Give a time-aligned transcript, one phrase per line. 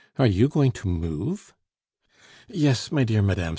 [0.17, 1.53] are you going to move?"
[2.47, 3.49] "Yes, my dear Mme.